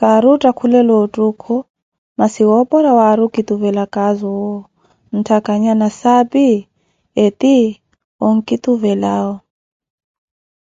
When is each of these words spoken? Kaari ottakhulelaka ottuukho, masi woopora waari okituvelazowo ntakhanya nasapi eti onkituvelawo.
Kaari 0.00 0.26
ottakhulelaka 0.34 0.96
ottuukho, 1.04 1.56
masi 2.18 2.42
woopora 2.48 2.90
waari 2.98 3.22
okituvelazowo 3.28 4.52
ntakhanya 5.16 5.72
nasapi 5.80 6.46
eti 7.24 7.56
onkituvelawo. 8.26 9.34